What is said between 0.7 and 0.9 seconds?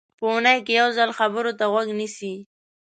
یو